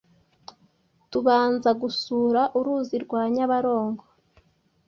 tubanza 1.11 1.69
gusura 1.81 2.41
uruzi 2.59 2.95
rwa 3.05 3.21
Nyabarongo, 3.35 4.03